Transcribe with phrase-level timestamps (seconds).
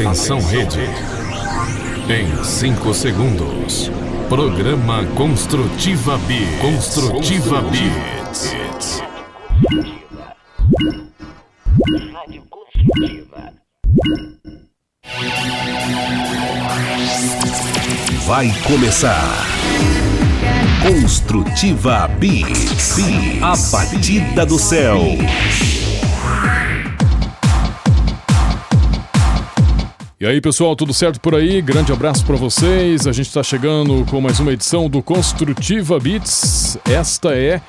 [0.00, 0.80] Atenção Rede.
[2.08, 3.90] Em 5 segundos.
[4.28, 6.36] Programa Construtiva B.
[6.60, 9.09] Construtiva B.
[18.70, 19.48] começar.
[20.80, 22.42] Construtiva B.
[23.42, 25.00] A batida do céu.
[30.20, 31.60] E aí, pessoal, tudo certo por aí?
[31.60, 33.08] Grande abraço para vocês.
[33.08, 36.78] A gente está chegando com mais uma edição do Construtiva Beats.
[36.88, 37.60] Esta é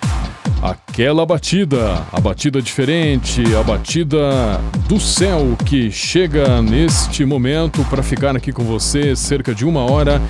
[0.61, 8.35] aquela batida, a batida diferente, a batida do céu que chega neste momento para ficar
[8.35, 10.21] aqui com você cerca de uma hora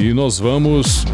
[0.00, 1.04] e nós vamos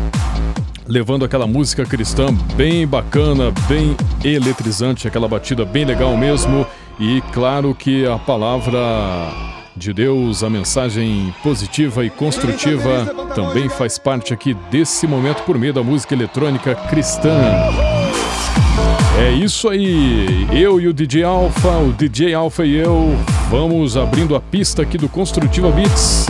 [0.87, 6.67] levando aquela música cristã bem bacana, bem eletrizante, aquela batida bem legal mesmo.
[6.99, 8.79] E claro que a palavra
[9.77, 15.73] de Deus, a mensagem positiva e construtiva também faz parte aqui desse momento por meio
[15.73, 17.92] da música eletrônica cristã.
[19.19, 23.15] É isso aí, eu e o DJ Alpha, o DJ Alpha e eu,
[23.51, 26.27] vamos abrindo a pista aqui do Construtiva Beats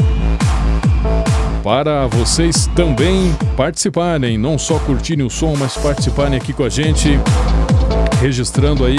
[1.63, 7.19] para vocês também participarem, não só curtirem o som, mas participarem aqui com a gente,
[8.21, 8.99] registrando aí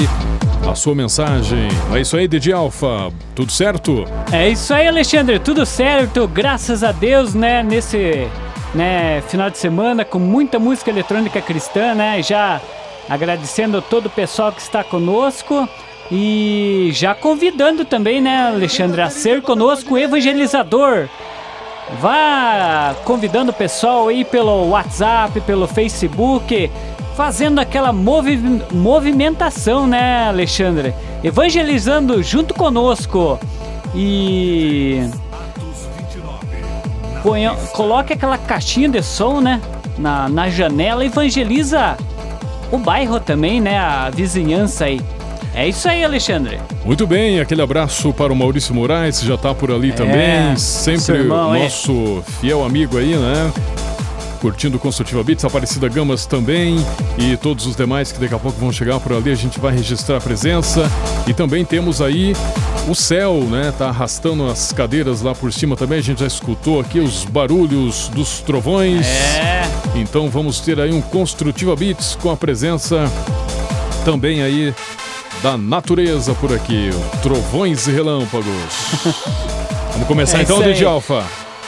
[0.70, 1.68] a sua mensagem.
[1.94, 4.06] É isso aí, DJ Alfa, tudo certo?
[4.32, 8.28] É isso aí, Alexandre, tudo certo, graças a Deus, né, nesse
[8.74, 12.62] né, final de semana com muita música eletrônica cristã, né, já
[13.10, 15.68] agradecendo a todo o pessoal que está conosco
[16.12, 21.08] e já convidando também, né, Alexandre, a ser conosco evangelizador.
[22.00, 26.72] Vá convidando o pessoal aí pelo WhatsApp, pelo Facebook,
[27.16, 28.40] fazendo aquela movi
[28.72, 30.94] movimentação, né, Alexandre?
[31.24, 33.40] Evangelizando junto conosco.
[33.96, 35.10] E.
[37.72, 39.62] Coloque aquela caixinha de som, né?
[39.98, 41.96] Na, na janela, evangeliza
[42.72, 43.78] o bairro também, né?
[43.78, 45.02] A vizinhança aí.
[45.56, 46.60] É isso aí, Alexandre.
[46.84, 50.58] Muito bem, aquele abraço para o Maurício Moraes, que já está por ali é, também.
[50.58, 52.32] Sempre irmão, nosso é.
[52.42, 53.54] fiel amigo aí, né?
[54.44, 56.76] curtindo Construtiva Beats, Aparecida Gamas também
[57.18, 59.74] e todos os demais que daqui a pouco vão chegar por ali, a gente vai
[59.74, 60.92] registrar a presença.
[61.26, 62.36] E também temos aí
[62.90, 63.74] o céu, né?
[63.78, 66.00] Tá arrastando as cadeiras lá por cima também.
[66.00, 69.08] A gente já escutou aqui os barulhos dos trovões.
[69.08, 69.63] É.
[69.96, 73.12] Então vamos ter aí um Construtiva Beats com a presença
[74.04, 74.74] também aí
[75.42, 76.90] da natureza por aqui,
[77.22, 78.46] trovões e relâmpagos.
[79.94, 81.24] Vamos começar é então, DJ Alfa.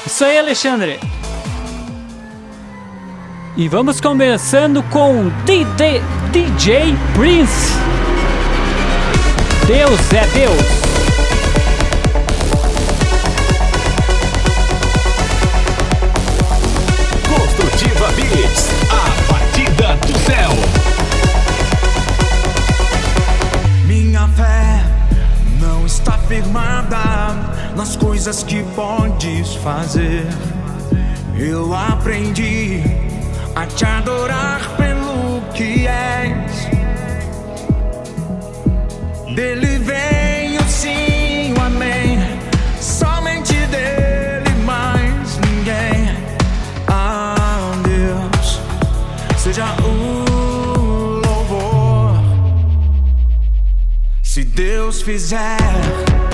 [0.05, 0.99] Isso aí, Alexandre.
[3.57, 7.71] E vamos começando com DJ, DJ Prince.
[9.67, 10.84] Deus é Deus.
[26.27, 27.35] Firmada
[27.75, 30.25] nas coisas que podes fazer.
[31.37, 32.81] Eu aprendi
[33.55, 36.67] a te adorar pelo que és.
[39.35, 42.19] Dele venho sim, o amém.
[42.79, 46.17] Somente dele, mais ninguém.
[46.87, 48.61] Ah, Deus,
[49.37, 50.04] seja o
[54.95, 56.24] Deus fizer.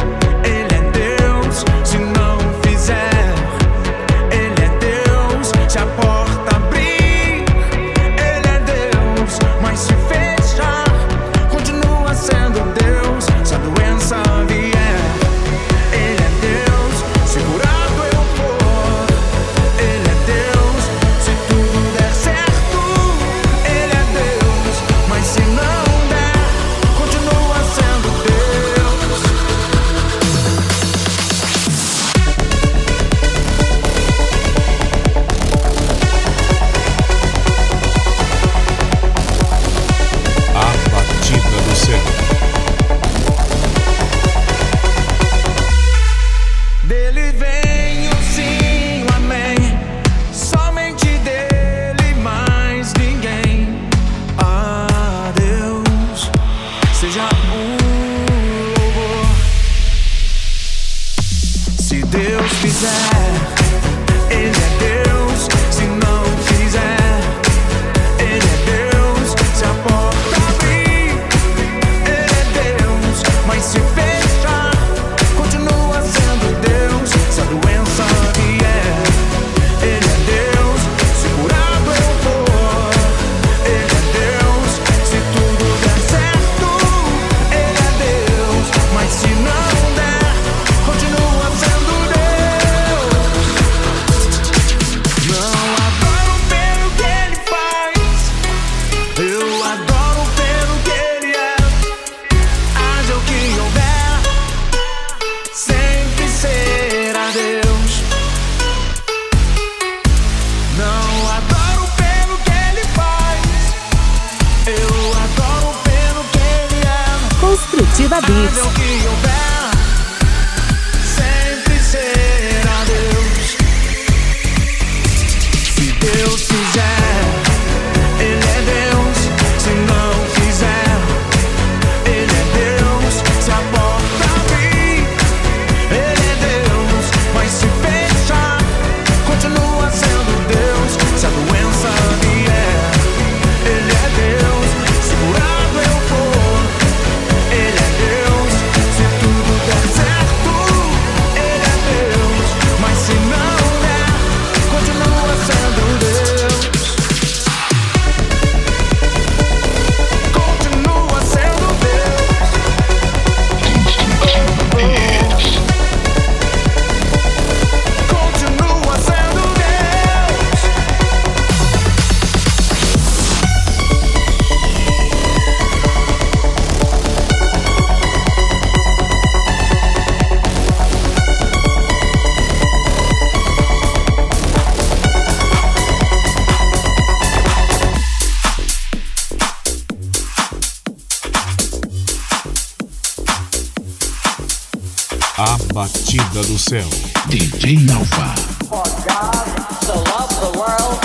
[196.71, 196.87] Céu.
[197.27, 198.33] DJ Alfa.
[198.69, 199.45] For God
[199.83, 200.95] so loved the world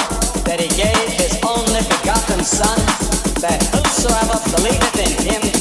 [0.46, 2.78] that he gave his only begotten Son,
[3.42, 5.55] that whosoever believeth in him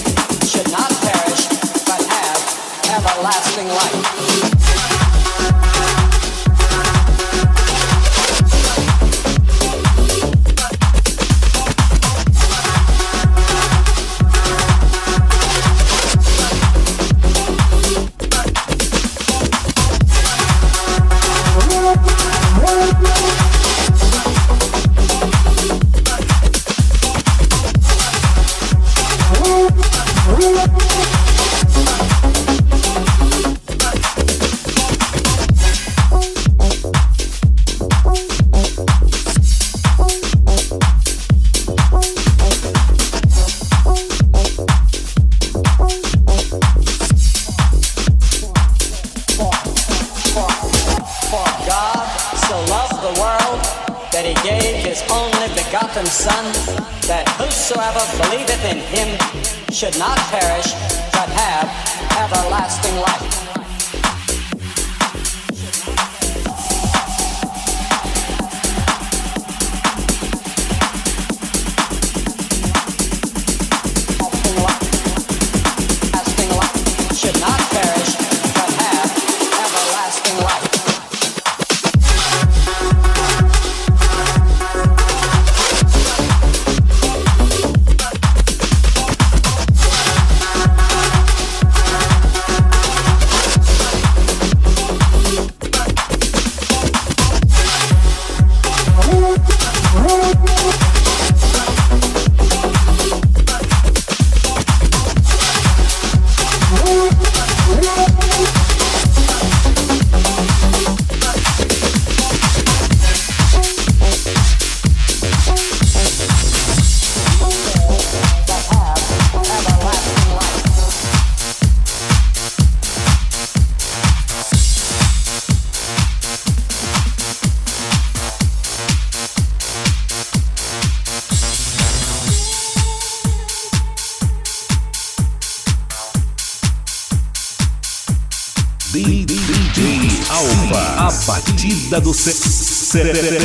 [141.99, 143.44] do cereal.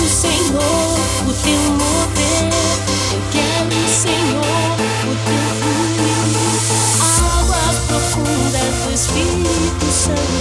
[0.00, 2.50] O Senhor, o teu mover.
[3.12, 6.20] Eu quero, o Senhor, o teu fluir.
[7.38, 10.39] Águas profundas do Espírito Santo.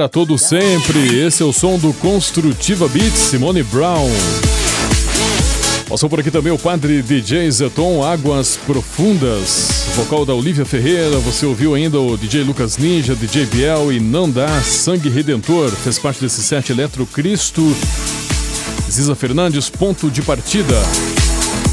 [0.00, 4.08] Para todo sempre, esse é o som do Construtiva Beats, Simone Brown.
[5.86, 11.18] Passou por aqui também o padre DJ Zeton, Águas Profundas, vocal da Olivia Ferreira.
[11.18, 15.70] Você ouviu ainda o DJ Lucas Ninja, DJ Biel e Nandá, Sangue Redentor.
[15.70, 17.60] Fez parte desse set Eletro Cristo.
[18.90, 20.82] Ziza Fernandes, ponto de partida.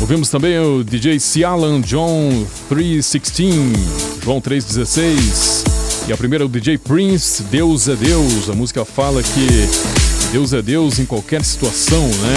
[0.01, 5.66] Ouvimos também o DJ Cialan John 316, João 316.
[6.07, 8.49] E a primeira é o DJ Prince, Deus é Deus.
[8.49, 12.33] A música fala que Deus é Deus em qualquer situação, né?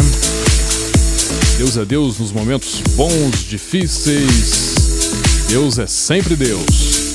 [1.57, 4.75] Deus é Deus nos momentos bons, difíceis.
[5.49, 7.13] Deus é sempre Deus.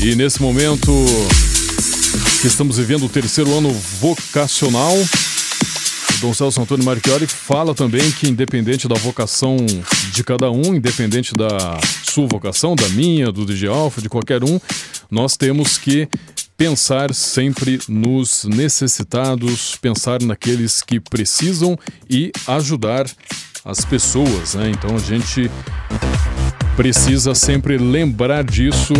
[0.00, 0.92] E nesse momento
[2.40, 4.96] que estamos vivendo o terceiro ano vocacional,
[6.22, 9.56] Dom Celso Antônio Marchiori fala também que independente da vocação
[10.12, 14.60] de cada um, independente da sua vocação, da minha, do DJ Alfa, de qualquer um,
[15.10, 16.08] nós temos que
[16.56, 21.76] pensar sempre nos necessitados, pensar naqueles que precisam
[22.08, 23.04] e ajudar
[23.64, 24.70] as pessoas, né?
[24.70, 25.50] Então a gente
[26.76, 28.94] precisa sempre lembrar disso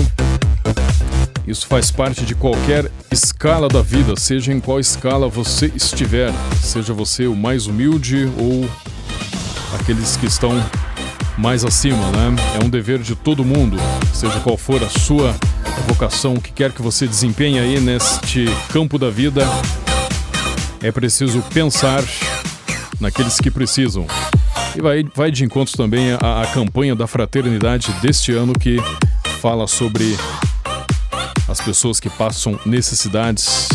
[1.52, 6.94] Isso faz parte de qualquer escala da vida, seja em qual escala você estiver, seja
[6.94, 8.66] você o mais humilde ou
[9.78, 10.52] aqueles que estão
[11.36, 12.34] mais acima, né?
[12.58, 13.76] É um dever de todo mundo,
[14.14, 15.36] seja qual for a sua
[15.86, 19.46] vocação, o que quer que você desempenhe aí neste campo da vida,
[20.80, 22.02] é preciso pensar
[22.98, 24.06] naqueles que precisam.
[24.74, 28.78] E vai, vai de encontro também a, a campanha da fraternidade deste ano que
[29.42, 30.16] fala sobre
[31.48, 33.68] as pessoas que passam necessidades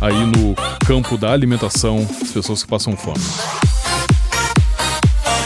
[0.00, 0.54] aí no
[0.86, 3.20] campo da alimentação, as pessoas que passam fome.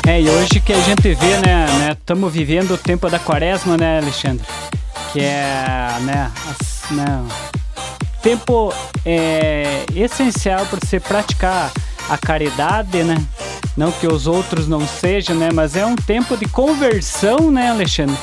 [0.06, 3.76] É, e hoje que a gente vê, né, estamos né, vivendo o tempo da quaresma,
[3.76, 4.46] né, Alexandre?
[5.12, 6.30] Que é, né,
[6.92, 7.24] né
[8.22, 8.72] tempo
[9.04, 11.72] é, essencial para você praticar
[12.08, 13.16] a caridade, né?
[13.76, 15.50] Não que os outros não sejam, né?
[15.52, 18.16] Mas é um tempo de conversão, né, Alexandre?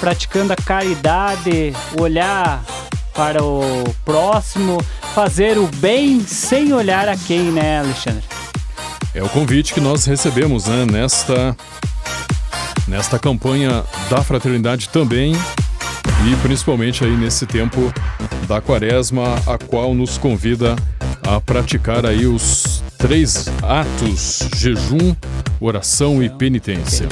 [0.00, 2.62] Praticando a caridade, olhar
[3.18, 4.80] para o próximo,
[5.12, 8.22] fazer o bem sem olhar a quem, né, Alexandre?
[9.12, 11.56] É o convite que nós recebemos, né, nesta
[12.86, 17.92] nesta campanha da fraternidade também e principalmente aí nesse tempo
[18.46, 20.76] da quaresma, a qual nos convida
[21.26, 25.16] a praticar aí os três atos: jejum,
[25.60, 27.08] oração e penitência.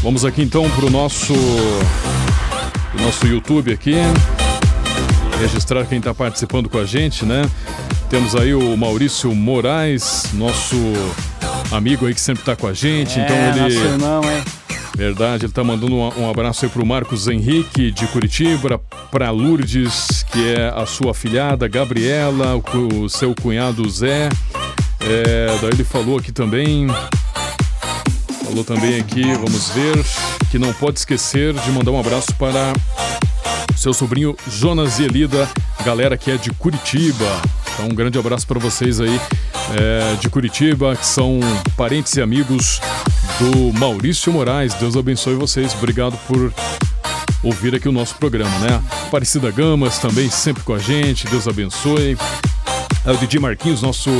[0.00, 1.34] Vamos aqui então para o nosso,
[2.94, 3.94] nosso YouTube aqui.
[5.40, 7.42] Registrar quem está participando com a gente, né?
[8.08, 10.76] Temos aí o Maurício Moraes, nosso
[11.70, 13.18] amigo aí que sempre está com a gente.
[13.18, 13.74] É, então ele.
[13.74, 14.42] Nosso irmão, hein?
[14.96, 18.78] Verdade, ele tá mandando um, um abraço aí pro Marcos Henrique de Curitiba,
[19.10, 24.28] pra Lourdes, que é a sua filhada, Gabriela, o, o seu cunhado Zé.
[25.00, 26.86] É, daí ele falou aqui também.
[28.44, 30.04] Falou também aqui, vamos ver,
[30.50, 32.72] que não pode esquecer de mandar um abraço para
[33.76, 35.48] seu sobrinho Jonas e Elida,
[35.84, 37.40] galera que é de Curitiba.
[37.72, 39.20] Então, um grande abraço para vocês aí
[39.78, 41.38] é, de Curitiba, que são
[41.76, 42.80] parentes e amigos
[43.38, 44.74] do Maurício Moraes.
[44.74, 45.72] Deus abençoe vocês.
[45.74, 46.52] Obrigado por
[47.42, 48.82] ouvir aqui o nosso programa, né?
[49.06, 51.26] Aparecida Gamas também sempre com a gente.
[51.28, 52.18] Deus abençoe.
[53.04, 54.10] É o DJ Marquinhos, nosso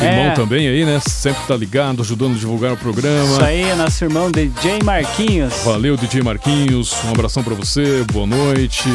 [0.00, 0.04] é.
[0.04, 1.00] irmão também aí, né?
[1.08, 3.24] Sempre tá ligado, ajudando a divulgar o programa.
[3.24, 5.54] Isso aí, nosso irmão DJ Marquinhos.
[5.64, 6.92] Valeu, DJ Marquinhos.
[7.04, 8.88] Um abração para você, boa noite.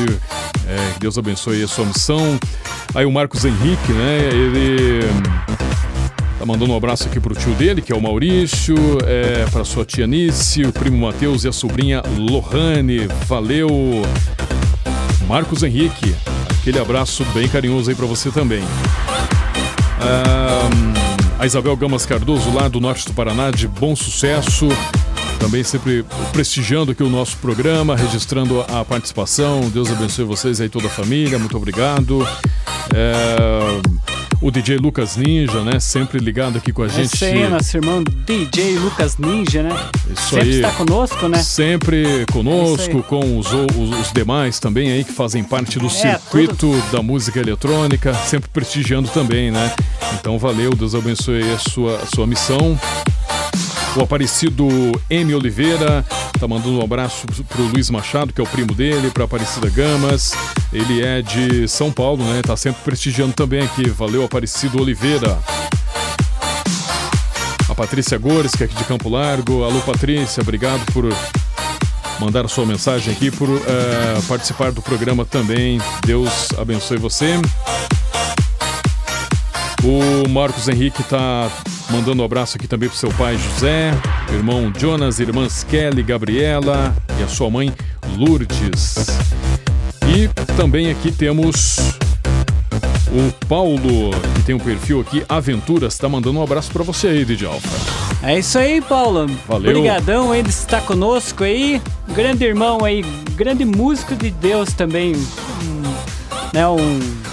[0.68, 2.38] É, Deus abençoe a sua missão.
[2.94, 4.30] Aí o Marcos Henrique, né?
[4.32, 5.00] Ele
[6.40, 8.74] Tá mandando um abraço aqui pro tio dele, que é o Maurício,
[9.06, 13.08] é, pra sua tia Nice, o primo Matheus e a sobrinha Lohane.
[13.28, 13.70] Valeu,
[15.28, 16.16] Marcos Henrique.
[16.60, 18.62] Aquele abraço bem carinhoso aí para você também.
[21.40, 24.68] a Isabel Gamas Cardoso, lá do norte do Paraná, de bom sucesso.
[25.40, 29.70] Também sempre prestigiando aqui o nosso programa, registrando a participação.
[29.70, 31.40] Deus abençoe vocês aí, toda a família.
[31.40, 32.28] Muito obrigado.
[32.94, 34.09] É,
[34.42, 35.80] o DJ Lucas Ninja, né?
[35.80, 37.14] Sempre ligado aqui com a gente.
[37.14, 39.76] Esse aí, nosso irmão DJ Lucas Ninja, né?
[40.12, 40.56] Isso Sempre aí.
[40.56, 41.44] está conosco, né?
[41.44, 46.72] Sempre conosco, É com os, os, os demais também aí que fazem parte do circuito
[46.92, 49.74] da música eletrônica, sempre prestigiando também, né?
[50.14, 52.80] Então valeu, Deus abençoe a sua, a sua missão.
[53.96, 54.68] O Aparecido
[55.10, 55.34] M.
[55.34, 56.06] Oliveira
[56.40, 60.34] tá mandando um abraço pro Luiz Machado, que é o primo dele, pra Aparecida Gamas.
[60.72, 62.42] Ele é de São Paulo, né?
[62.42, 63.90] Tá sempre prestigiando também aqui.
[63.90, 65.40] Valeu, Aparecido Oliveira.
[67.68, 69.64] A Patrícia Gores, que é aqui de Campo Largo.
[69.64, 71.06] Alô, Patrícia, obrigado por
[72.20, 75.80] mandar sua mensagem aqui, por eh, participar do programa também.
[76.06, 77.40] Deus abençoe você.
[79.84, 81.50] O Marcos Henrique tá
[81.90, 83.92] mandando um abraço aqui também pro seu pai José,
[84.34, 87.74] irmão Jonas, irmãs Kelly, Gabriela e a sua mãe
[88.18, 88.96] Lourdes.
[90.08, 91.78] E também aqui temos
[93.12, 97.26] o Paulo, que tem um perfil aqui, Aventuras, tá mandando um abraço para você aí,
[97.26, 97.70] DJ Alfa.
[98.22, 99.28] É isso aí, Paulo.
[99.48, 99.72] Valeu.
[99.72, 101.82] Obrigadão aí de estar conosco aí.
[102.10, 103.04] Grande irmão aí,
[103.36, 105.16] grande músico de Deus também.
[105.16, 105.82] Um,
[106.54, 107.29] né, um...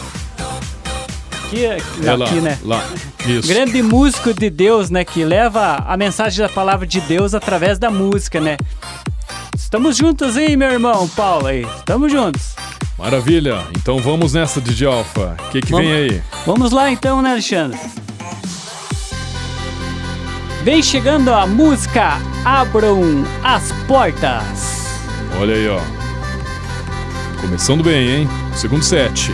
[1.46, 2.59] Aqui, É lá, aqui, né?
[2.64, 2.85] lá.
[3.26, 3.46] Isso.
[3.48, 5.04] Grande músico de Deus, né?
[5.04, 8.56] Que leva a mensagem da palavra de Deus através da música, né?
[9.56, 11.64] Estamos juntos aí, meu irmão Paulo aí.
[11.78, 12.54] Estamos juntos.
[12.98, 13.62] Maravilha.
[13.76, 15.37] Então vamos nessa, DJ Alfa.
[15.46, 16.22] O que, que vem Vamos- aí?
[16.46, 17.78] Vamos lá então, né, Alexandre?
[20.64, 24.87] Vem chegando a música Abram as Portas.
[25.38, 25.80] Olha aí, ó.
[27.40, 28.28] Começando bem, hein?
[28.54, 29.32] Segundo set.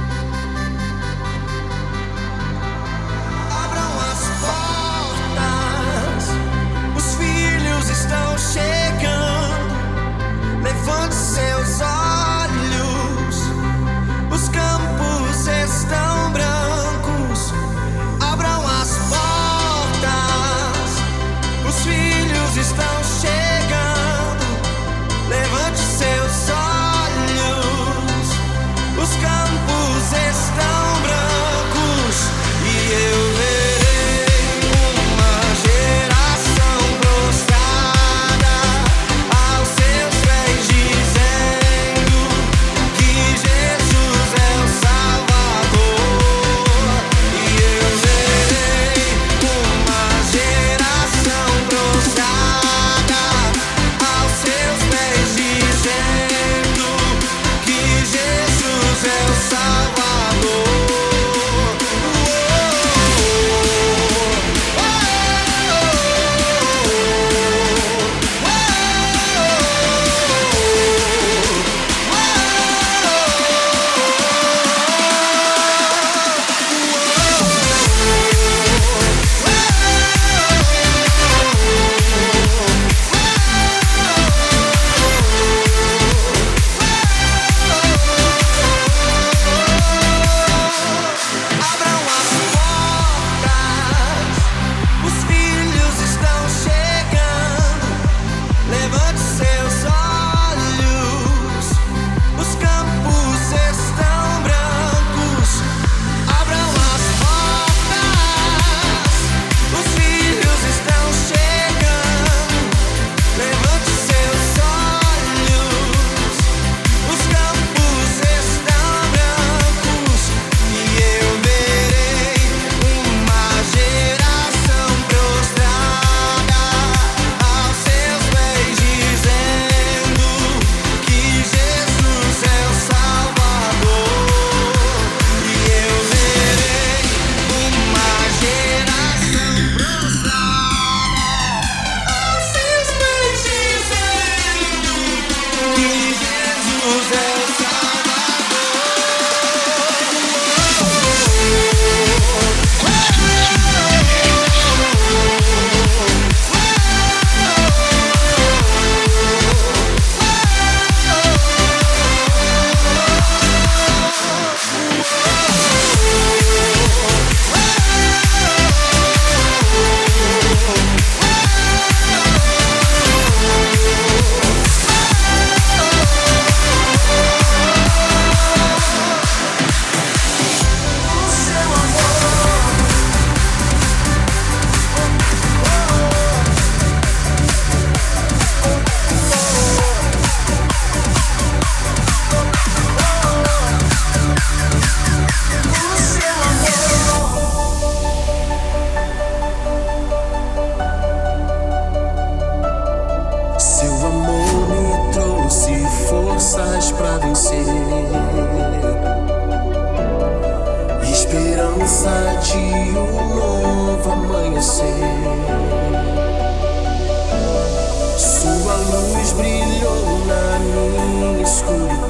[218.73, 222.02] Sua luz brilhou na minha escuridão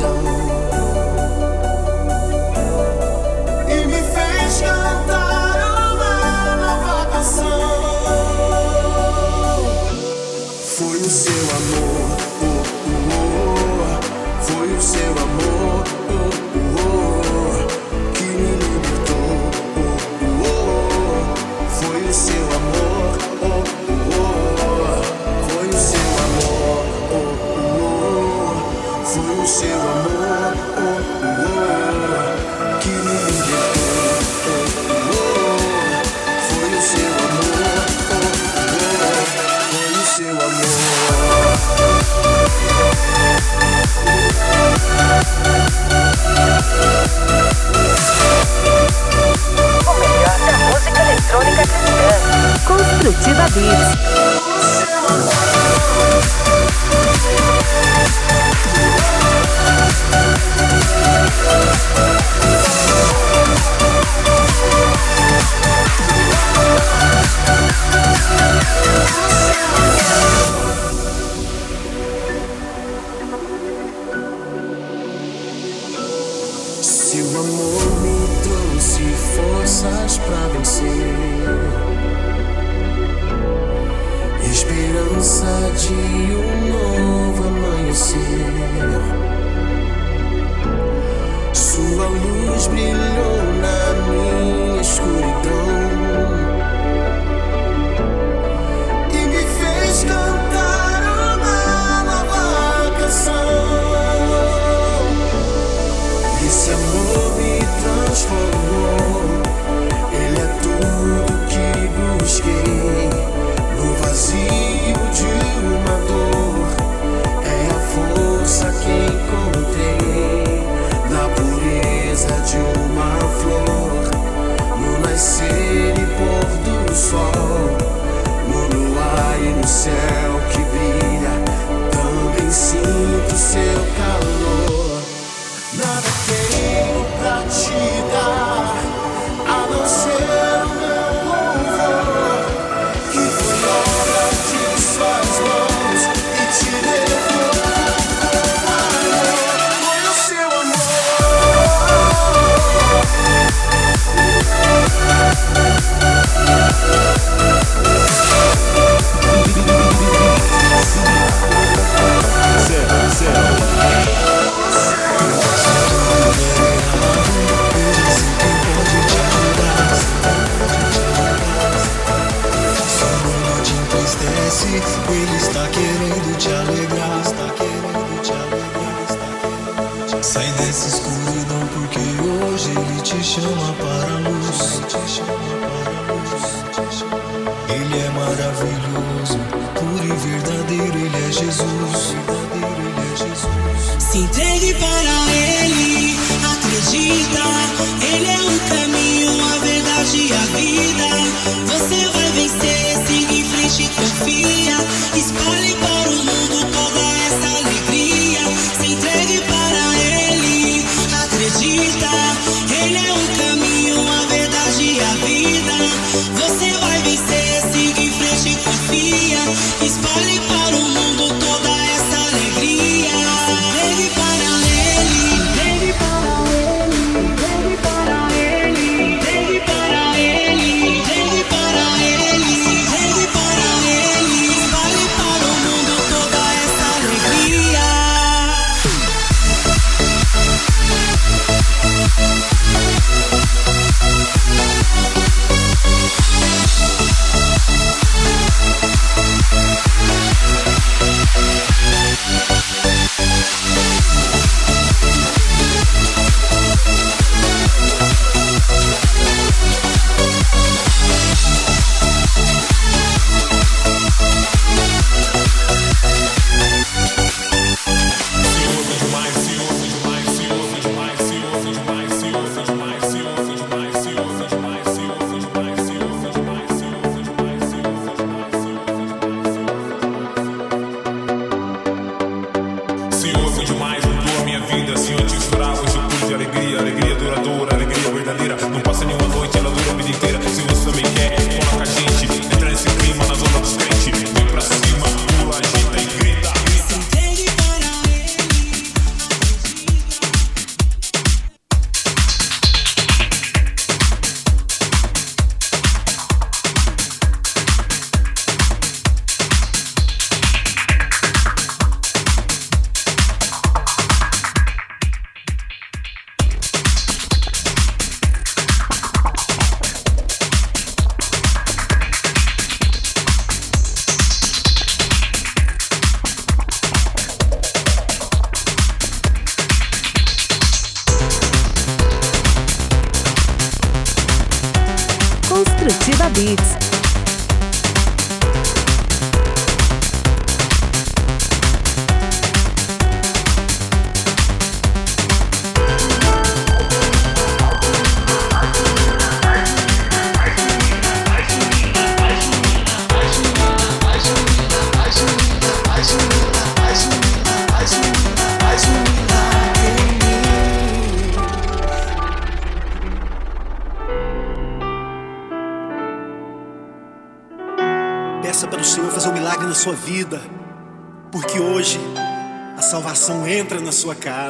[52.73, 54.83] Construtiva Beats.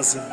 [0.03, 0.32] Casa.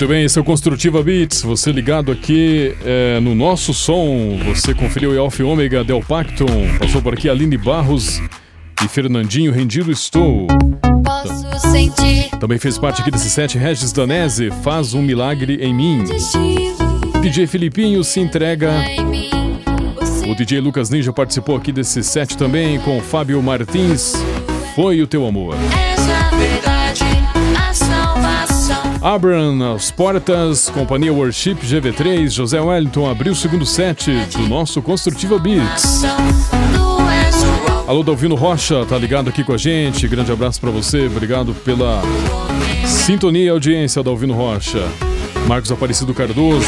[0.00, 1.42] Muito bem, esse é o Construtiva Beats.
[1.42, 4.38] Você ligado aqui é, no nosso som.
[4.46, 6.46] Você conferiu o Alfa e Ômega Del Pacton.
[6.78, 8.18] Passou por aqui Aline Barros
[8.82, 10.46] e Fernandinho Rendido Estou.
[11.04, 16.04] Posso sentir Também fez parte aqui desse set Regis Danese, Faz um Milagre em Mim.
[17.20, 18.82] DJ Filipinho se entrega.
[18.86, 19.30] em mim.
[20.26, 24.14] O DJ Lucas Ninja participou aqui desse set também com o Fábio Martins.
[24.74, 25.56] Foi o teu amor.
[25.78, 26.79] És
[29.02, 35.38] Abram as portas, Companhia Worship GV3, José Wellington abriu o segundo set do nosso Construtiva
[35.38, 36.02] Beats.
[37.88, 40.06] Alô, Dalvino Rocha, tá ligado aqui com a gente?
[40.06, 42.02] Grande abraço pra você, obrigado pela
[42.84, 44.86] sintonia e audiência, Dalvino Rocha.
[45.46, 46.66] Marcos Aparecido Cardoso,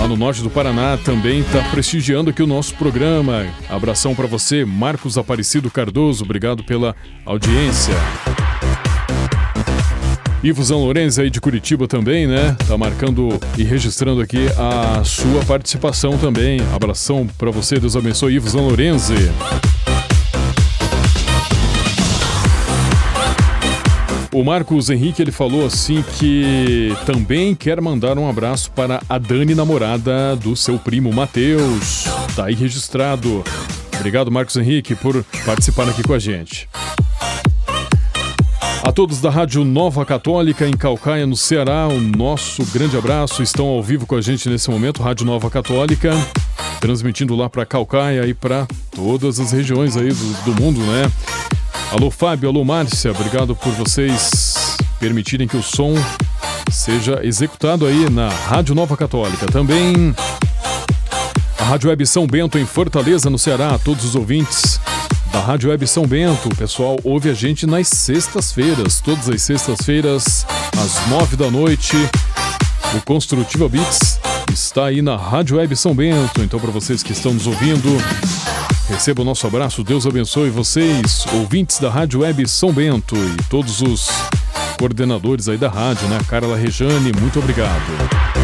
[0.00, 3.44] lá no norte do Paraná, também tá prestigiando aqui o nosso programa.
[3.68, 6.94] Abração pra você, Marcos Aparecido Cardoso, obrigado pela
[7.26, 7.94] audiência.
[10.42, 12.56] Ivo Zan Lourenço aí de Curitiba também, né?
[12.66, 16.60] Tá marcando e registrando aqui a sua participação também.
[16.74, 19.12] Abração pra você, Deus abençoe, Ivo Lourenço.
[24.32, 29.54] O Marcos Henrique ele falou assim que também quer mandar um abraço para a Dani,
[29.54, 32.04] namorada do seu primo Matheus.
[32.34, 33.44] Tá aí registrado.
[33.96, 36.66] Obrigado, Marcos Henrique, por participar aqui com a gente.
[38.90, 43.40] A todos da Rádio Nova Católica em Calcaia, no Ceará, o nosso grande abraço.
[43.40, 46.10] Estão ao vivo com a gente nesse momento, Rádio Nova Católica,
[46.80, 51.08] transmitindo lá para Calcaia e para todas as regiões aí do, do mundo, né?
[51.92, 55.94] Alô Fábio, alô Márcia, obrigado por vocês permitirem que o som
[56.68, 59.46] seja executado aí na Rádio Nova Católica.
[59.46, 60.12] Também
[61.60, 64.80] a Rádio Web São Bento em Fortaleza, no Ceará, a todos os ouvintes
[65.32, 66.48] da Rádio Web São Bento.
[66.48, 70.46] O pessoal ouve a gente nas sextas-feiras, todas as sextas-feiras,
[70.78, 71.96] às nove da noite.
[72.94, 74.18] O Construtiva Beats
[74.52, 76.42] está aí na Rádio Web São Bento.
[76.42, 77.88] Então, para vocês que estão nos ouvindo,
[78.88, 79.84] receba o nosso abraço.
[79.84, 84.08] Deus abençoe vocês, ouvintes da Rádio Web São Bento e todos os
[84.78, 86.18] coordenadores aí da rádio, né?
[86.26, 88.39] Carla Rejane, muito obrigado.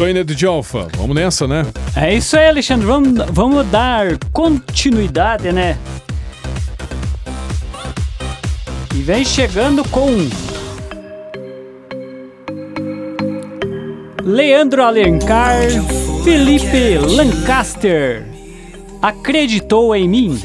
[0.00, 0.88] É aí, Ned de Alfa.
[0.96, 1.66] Vamos nessa, né?
[1.94, 2.86] É isso aí, Alexandre.
[2.86, 5.76] Vamos, vamos dar continuidade, né?
[8.94, 10.08] E vem chegando com.
[14.24, 15.58] Leandro Alencar,
[16.24, 18.26] Felipe Lancaster.
[19.02, 20.40] Acreditou em mim?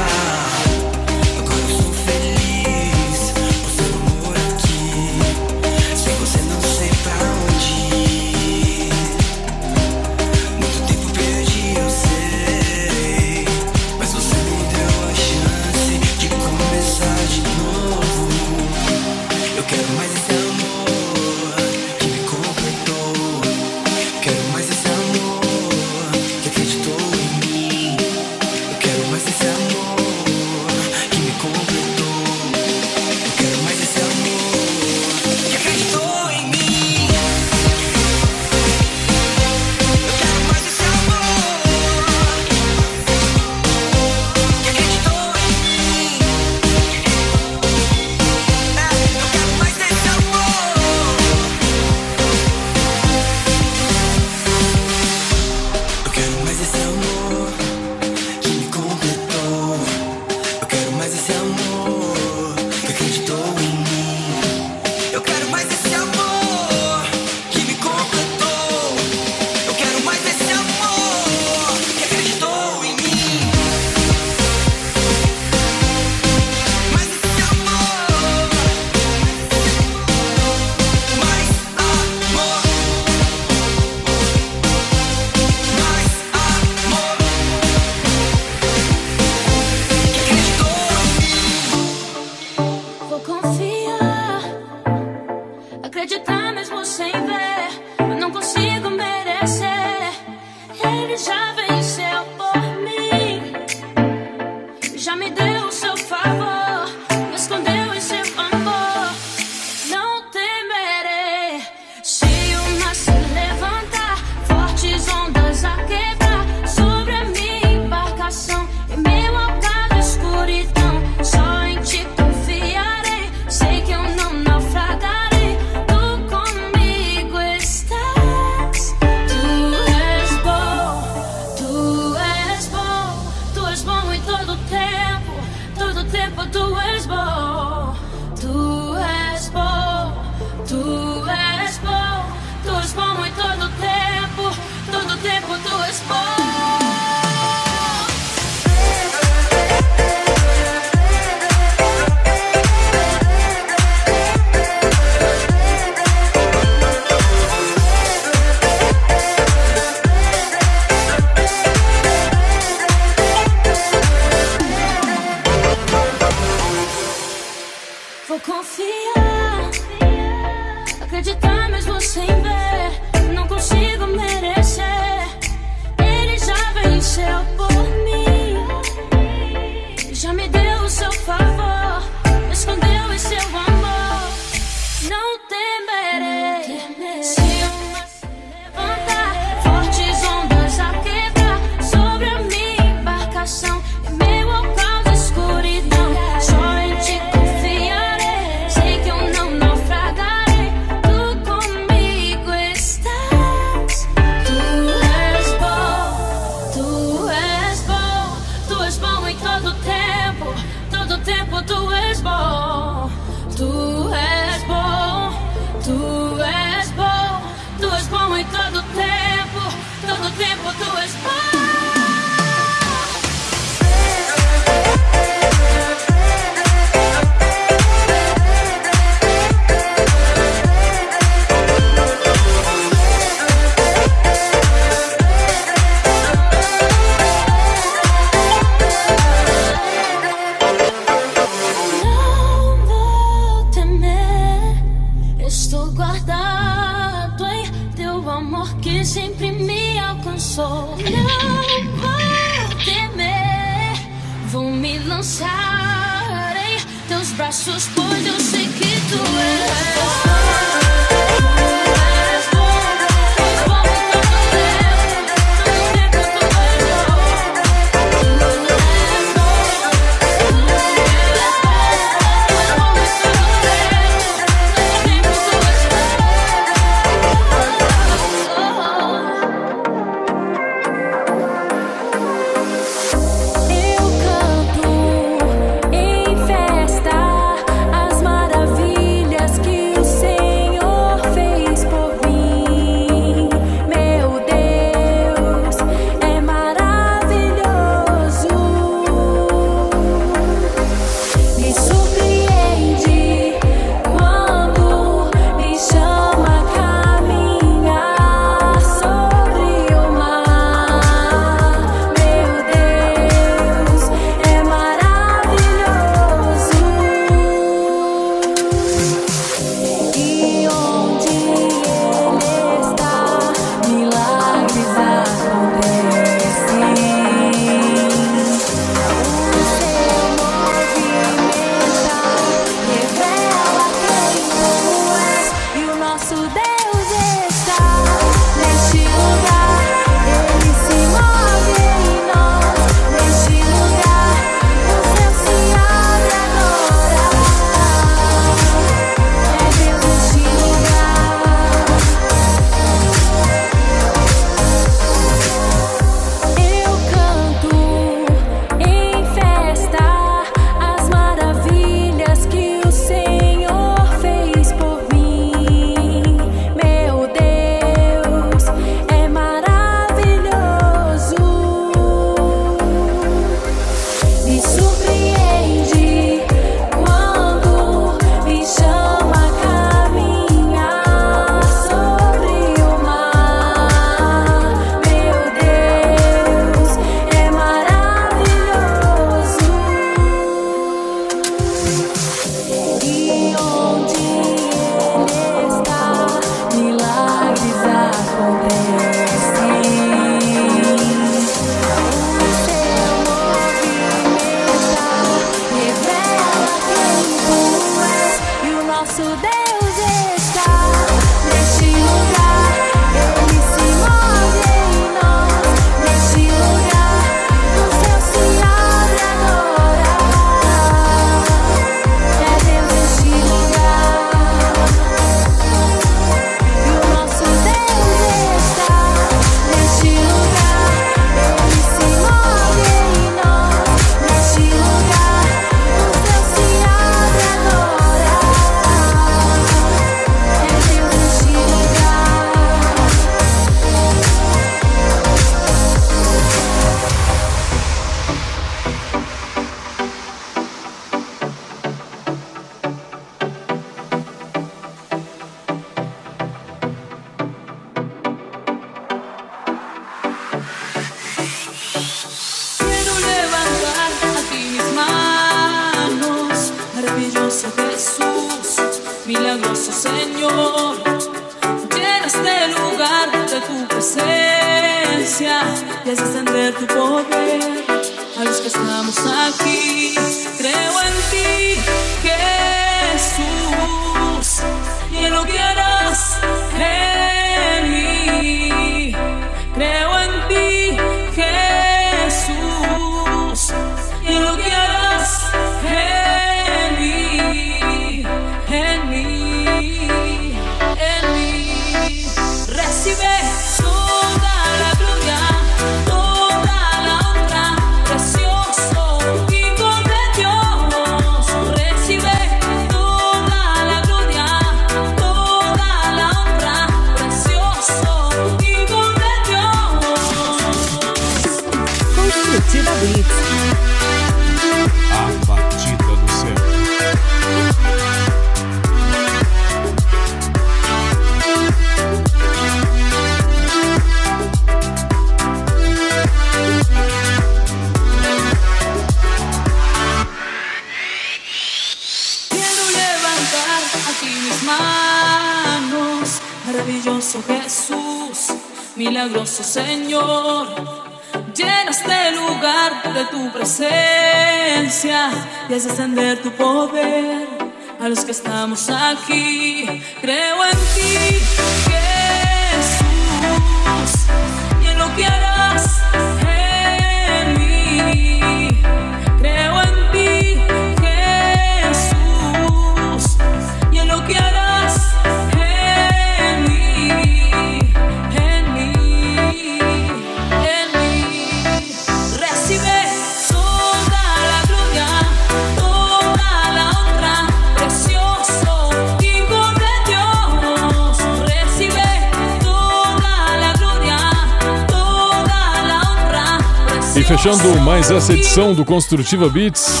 [597.44, 600.00] Fechando mais essa edição do Construtiva Beats,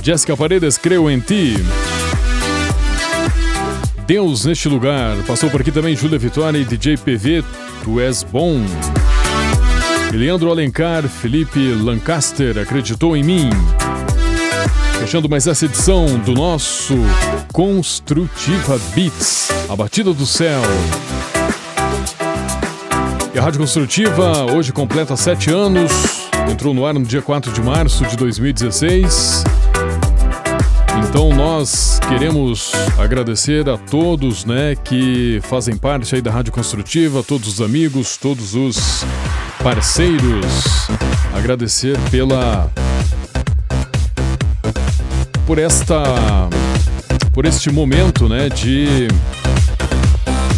[0.00, 1.56] Jéssica Paredes, Creu em Ti.
[4.06, 5.16] Deus neste lugar.
[5.26, 7.42] Passou por aqui também Júlia Vitória e DJ PV,
[7.82, 8.60] Tu És Bom.
[10.12, 13.50] Leandro Alencar, Felipe Lancaster, Acreditou em Mim.
[15.00, 16.94] Fechando mais essa edição do nosso
[17.52, 20.62] Construtiva Beats, a batida do céu.
[23.34, 25.90] E a Rádio Construtiva hoje completa sete anos.
[26.48, 29.42] Entrou no ar no dia 4 de março de 2016.
[31.02, 37.48] Então nós queremos agradecer a todos, né, que fazem parte aí da Rádio Construtiva, todos
[37.48, 39.04] os amigos, todos os
[39.64, 40.86] parceiros.
[41.36, 42.70] Agradecer pela
[45.44, 46.48] por esta
[47.32, 49.08] por este momento, né, de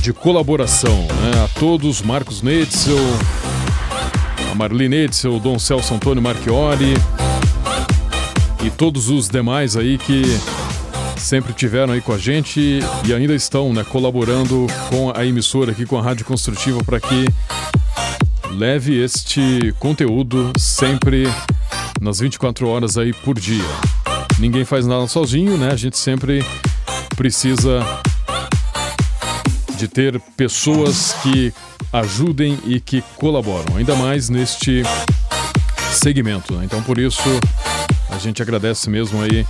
[0.07, 1.45] de colaboração, né?
[1.45, 2.97] A todos, Marcos Netzel,
[4.53, 6.95] a Marli Netzel, Dom Celso Antônio Marchiori
[8.65, 10.23] e todos os demais aí que
[11.17, 15.85] sempre tiveram aí com a gente e ainda estão, né, colaborando com a emissora aqui
[15.85, 17.25] com a Rádio Construtiva para que
[18.53, 21.25] leve este conteúdo sempre
[22.01, 23.65] nas 24 horas aí por dia.
[24.39, 25.73] Ninguém faz nada sozinho, né?
[25.73, 26.45] A gente sempre
[27.17, 27.85] precisa
[29.77, 31.53] de ter pessoas que
[31.93, 34.83] ajudem e que colaboram, ainda mais neste
[35.93, 36.55] segmento.
[36.55, 36.65] Né?
[36.65, 37.23] Então, por isso,
[38.11, 39.47] a gente agradece mesmo aí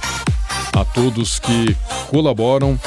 [0.73, 1.77] a todos que
[2.09, 2.79] colaboram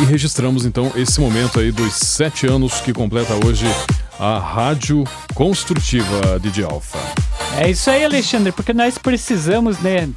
[0.00, 3.66] e registramos então esse momento aí dos sete anos que completa hoje
[4.18, 6.98] a Rádio Construtiva de Alfa.
[7.56, 10.08] É isso aí, Alexandre, porque nós precisamos, né,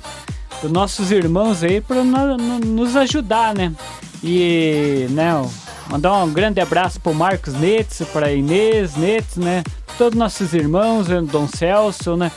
[0.61, 3.73] dos nossos irmãos aí para nos ajudar, né?
[4.23, 5.33] E, né,
[5.91, 9.61] mandar um grande abraço pro Marcos Netz, pra Inês Netz, né?
[9.97, 12.31] Todos nossos irmãos, o Dom Celso, né?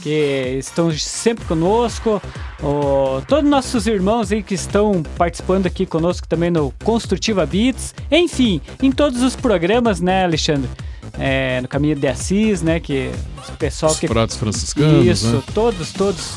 [0.00, 2.22] Que estão sempre conosco.
[2.62, 7.94] ó, todos nossos irmãos aí que estão participando aqui conosco também no Construtiva Beats.
[8.10, 10.70] Enfim, em todos os programas, né, Alexandre?
[11.18, 12.78] É, no Caminho de Assis, né?
[12.80, 13.10] Que
[13.48, 14.06] o pessoal Os que.
[14.06, 15.42] pratos franciscanos, Isso, né?
[15.54, 16.34] todos, todos,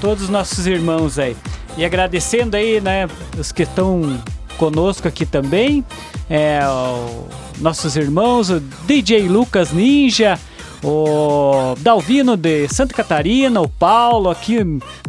[0.00, 1.36] todos os nossos irmãos aí.
[1.76, 3.08] E agradecendo aí, né,
[3.38, 4.20] os que estão
[4.64, 5.82] conosco aqui também,
[6.28, 7.26] é, o-
[7.60, 10.38] nossos irmãos, o DJ Lucas Ninja,
[10.84, 14.58] o Dalvino de Santa Catarina, o Paulo aqui,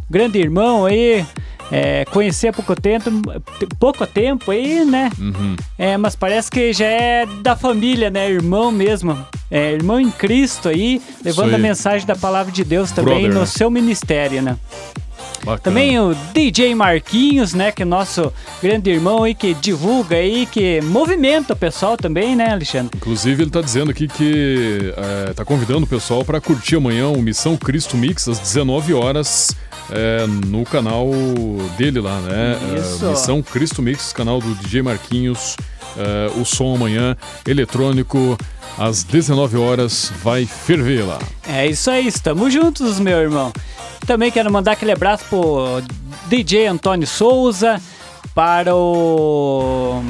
[0.09, 1.25] grande irmão aí,
[1.71, 3.09] é, conheci há pouco tempo,
[3.79, 5.09] pouco tempo aí, né?
[5.19, 5.55] Uhum.
[5.77, 8.29] É, mas parece que já é da família, né?
[8.29, 9.17] Irmão mesmo.
[9.49, 13.39] É, irmão em Cristo aí, levando a mensagem da palavra de Deus também Brother, no
[13.41, 13.45] né?
[13.45, 14.57] seu ministério, né?
[15.43, 15.59] Bacana.
[15.59, 17.71] Também o DJ Marquinhos, né?
[17.71, 18.31] Que é nosso
[18.61, 22.91] grande irmão aí, que divulga aí, que movimenta o pessoal também, né, Alexandre?
[22.95, 27.21] Inclusive, ele tá dizendo aqui que é, tá convidando o pessoal para curtir amanhã o
[27.21, 29.55] Missão Cristo Mix às 19 horas
[29.91, 31.09] é, no canal
[31.77, 32.57] dele lá, né?
[32.73, 33.05] É, Isso.
[33.05, 35.55] Missão Cristo Mix, canal do DJ Marquinhos.
[35.97, 37.15] É, o som amanhã
[37.47, 38.37] eletrônico
[38.77, 41.19] às 19 horas vai ferver lá.
[41.47, 43.51] É isso aí, estamos juntos, meu irmão.
[44.07, 45.81] Também quero mandar aquele abraço pro
[46.27, 47.79] DJ Antônio Souza,
[48.33, 50.01] para o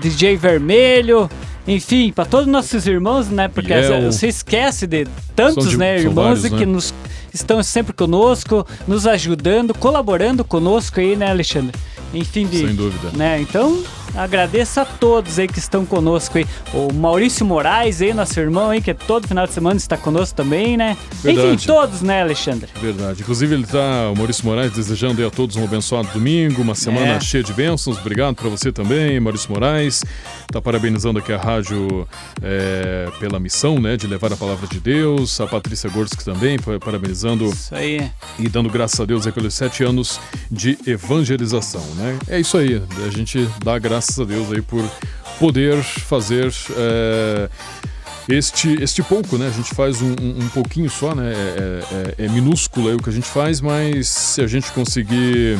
[0.00, 1.30] DJ Vermelho,
[1.66, 3.46] enfim, para todos os nossos irmãos, né?
[3.48, 6.72] Porque vezes você esquece de tantos, de- né, irmãos vários, que né?
[6.72, 6.92] nos
[7.32, 11.78] estão sempre conosco, nos ajudando, colaborando conosco aí, né, Alexandre?
[12.12, 13.10] Enfim, de, Sem dúvida.
[13.14, 13.40] né?
[13.40, 13.82] Então,
[14.22, 16.46] agradeço a todos aí que estão conosco aí.
[16.72, 20.76] O Maurício Moraes aí, nosso irmão aí, que todo final de semana está conosco também,
[20.76, 20.96] né?
[21.22, 21.48] Verdade.
[21.54, 22.68] Enfim, todos, né, Alexandre?
[22.80, 23.22] Verdade.
[23.22, 27.20] Inclusive, ele tá, o Maurício Moraes, desejando a todos um abençoado domingo, uma semana É.
[27.20, 27.98] cheia de bênçãos.
[27.98, 30.02] Obrigado para você também, Maurício Moraes.
[30.50, 32.06] Tá parabenizando aqui a rádio
[32.42, 35.40] é, pela missão, né, de levar a palavra de Deus.
[35.40, 38.10] A Patrícia Gorski também, pa- parabenizando Isso aí.
[38.38, 40.18] e dando graças a Deus aí pelos sete anos
[40.50, 42.18] de evangelização, né?
[42.28, 44.84] É isso aí, a gente dá graças a Deus aí por
[45.38, 47.48] poder fazer é,
[48.28, 49.48] este, este pouco, né?
[49.48, 51.32] A gente faz um, um- pouquinho só, né?
[51.32, 55.58] É, é- é minúsculo aí o que a gente faz, mas se a gente conseguir,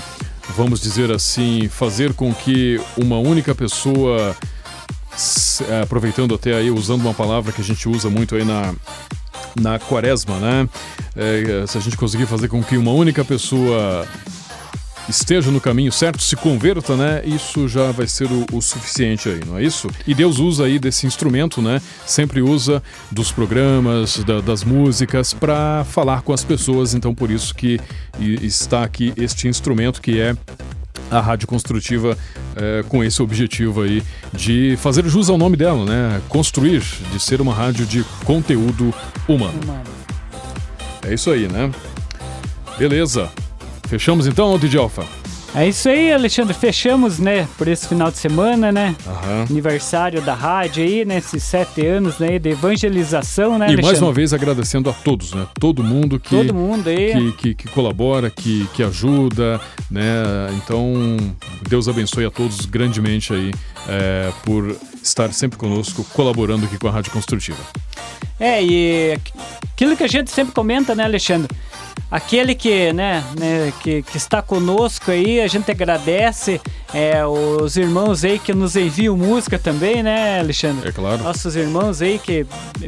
[0.57, 4.36] vamos dizer assim, fazer com que uma única pessoa
[5.68, 8.74] é, aproveitando até aí, usando uma palavra que a gente usa muito aí na,
[9.61, 10.68] na quaresma, né?
[11.16, 14.07] É, se a gente conseguir fazer com que uma única pessoa
[15.09, 17.22] esteja no caminho certo, se converta, né?
[17.24, 19.88] Isso já vai ser o, o suficiente aí, não é isso?
[20.06, 21.80] E Deus usa aí desse instrumento, né?
[22.06, 26.94] Sempre usa dos programas, da- das músicas para falar com as pessoas.
[26.94, 27.80] Então por isso que
[28.42, 30.36] está aqui este instrumento que é
[31.11, 32.18] a Rádio Construtiva
[32.54, 34.02] eh, com esse objetivo aí
[34.32, 36.20] de fazer jus ao nome dela, né?
[36.28, 36.82] Construir,
[37.12, 38.92] de ser uma rádio de conteúdo
[39.26, 39.59] humano.
[41.06, 41.70] É isso aí, né?
[42.78, 43.30] Beleza.
[43.89, 45.05] Fechamos então, DJ Alfa?
[45.55, 46.53] É isso aí, Alexandre.
[46.53, 48.95] Fechamos, né, por esse final de semana, né?
[49.07, 49.47] Aham.
[49.49, 51.16] Aniversário da rádio aí, né?
[51.16, 54.05] Esses sete anos né, de evangelização, né, E mais Alexandre?
[54.05, 55.47] uma vez agradecendo a todos, né?
[55.59, 57.12] Todo mundo que, Todo mundo aí.
[57.12, 59.59] que, que, que colabora, que, que ajuda,
[59.91, 60.05] né?
[60.62, 61.16] Então,
[61.66, 63.51] Deus abençoe a todos grandemente aí
[63.89, 67.59] é, por estar sempre conosco, colaborando aqui com a Rádio Construtiva.
[68.39, 69.18] É, e
[69.72, 71.49] aquilo que a gente sempre comenta, né, Alexandre?
[72.11, 76.59] Aquele que, né, né, que, que está conosco aí, a gente agradece
[76.94, 80.88] é, os irmãos aí que nos enviam música também, né, Alexandre?
[80.88, 81.22] É claro.
[81.22, 82.46] Nossos irmãos aí que,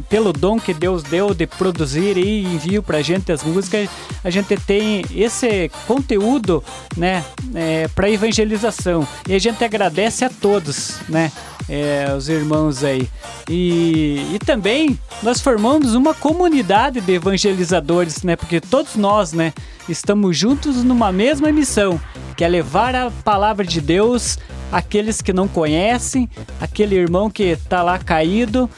[0.09, 3.87] pelo dom que Deus deu de produzir e envio pra gente as músicas,
[4.23, 6.63] a gente tem esse conteúdo,
[6.97, 9.07] né, é, para evangelização.
[9.29, 11.31] E a gente agradece a todos, né,
[11.71, 13.07] é, os irmãos aí.
[13.49, 19.53] E, e também nós formamos uma comunidade de evangelizadores, né, porque todos nós, né,
[19.87, 21.99] estamos juntos numa mesma missão,
[22.35, 24.37] que é levar a palavra de Deus
[24.69, 26.29] àqueles que não conhecem,
[26.59, 28.69] aquele irmão que tá lá caído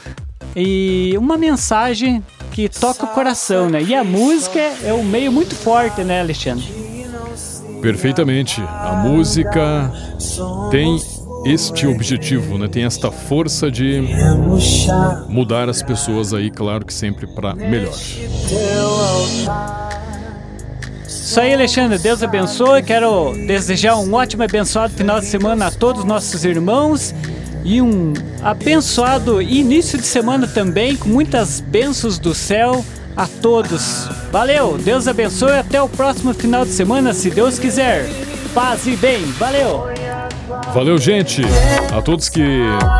[0.54, 2.22] e uma mensagem
[2.52, 3.82] que toca o coração, né?
[3.82, 6.64] E a música é um meio muito forte, né, Alexandre?
[7.82, 8.62] Perfeitamente.
[8.62, 9.92] A música
[10.70, 10.96] tem
[11.44, 12.68] este objetivo, né?
[12.68, 14.02] Tem esta força de
[15.28, 17.94] mudar as pessoas aí, claro que sempre para melhor.
[21.06, 21.98] Isso aí, Alexandre.
[21.98, 22.82] Deus abençoe.
[22.82, 27.14] Quero desejar um ótimo e abençoado final de semana a todos os nossos irmãos
[27.64, 28.12] e um
[28.42, 32.84] abençoado início de semana também, com muitas bênçãos do céu
[33.16, 34.06] a todos.
[34.30, 35.52] Valeu, Deus abençoe.
[35.52, 38.06] Até o próximo final de semana, se Deus quiser.
[38.54, 39.24] Paz e bem.
[39.38, 39.93] Valeu.
[40.74, 41.40] Valeu, gente!
[41.96, 42.42] A todos que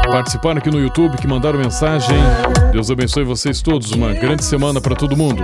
[0.09, 2.17] participaram aqui no YouTube, que mandaram mensagem.
[2.71, 3.91] Deus abençoe vocês todos.
[3.91, 5.43] Uma grande semana para todo mundo.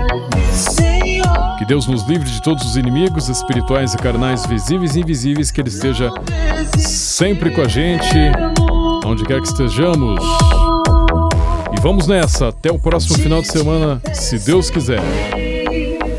[1.59, 5.51] Que Deus nos livre de todos os inimigos espirituais e carnais, visíveis e invisíveis.
[5.51, 6.09] Que Ele esteja
[6.79, 8.17] sempre com a gente,
[9.05, 10.25] onde quer que estejamos.
[11.77, 12.51] E vamos nessa.
[12.51, 15.01] Até o próximo final de semana, se Deus quiser.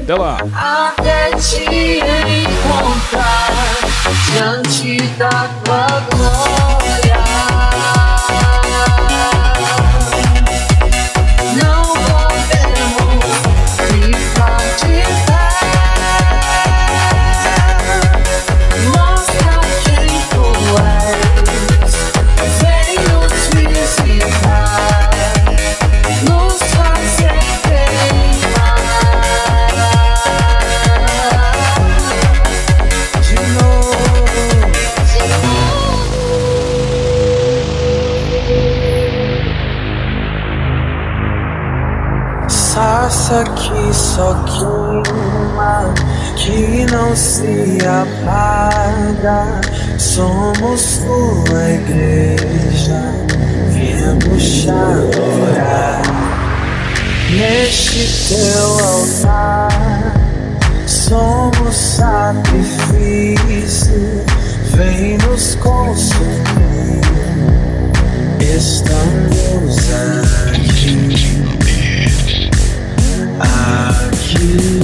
[0.04, 0.40] Até lá!
[0.54, 2.02] até te
[2.42, 6.72] encontrar diante da tua glória.
[6.76, 6.81] Não
[44.16, 45.94] só queima,
[46.36, 49.62] que não se apaga.
[49.98, 53.02] Somos tua igreja,
[53.70, 56.02] viemos te adorar.
[57.30, 60.14] Neste teu altar,
[60.86, 62.66] somos sacrifício,
[64.76, 67.02] vem nos consumir.
[68.42, 71.61] Estamos aqui
[74.36, 74.80] aqui.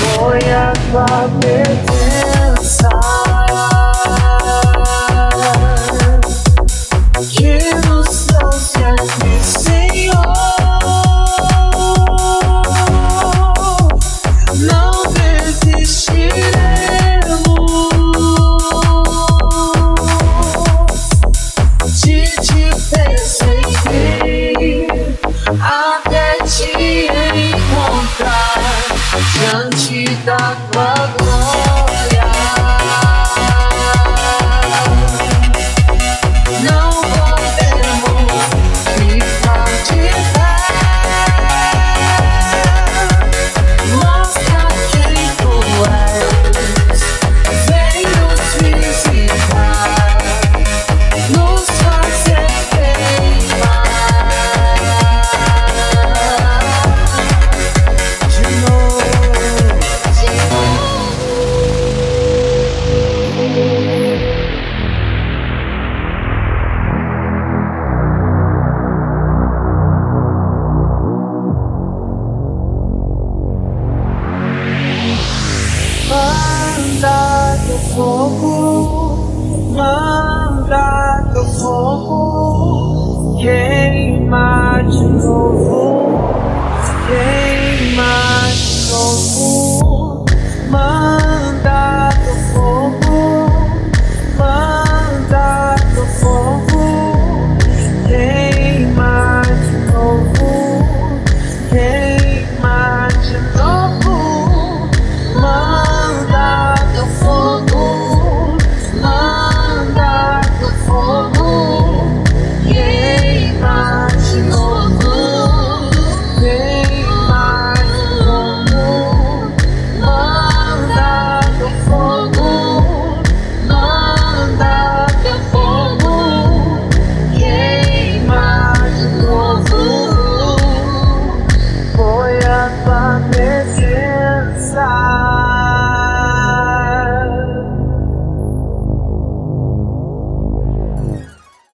[0.00, 1.28] Foi a tua